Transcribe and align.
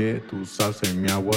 que 0.00 0.22
tú 0.30 0.46
salsa 0.46 0.88
en 0.88 1.02
mi 1.02 1.10
agua 1.10 1.36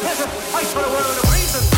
pleasure. 0.00 0.28
I 0.54 0.64
for 0.64 0.80
a 0.80 0.90
world 0.90 1.16
of 1.18 1.32
reason. 1.32 1.75